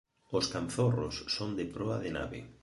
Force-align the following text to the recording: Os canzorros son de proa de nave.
Os 0.37 0.45
canzorros 0.53 1.15
son 1.35 1.49
de 1.57 1.65
proa 1.75 1.97
de 2.03 2.11
nave. 2.17 2.39